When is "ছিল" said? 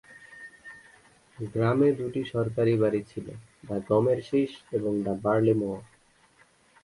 3.07-3.27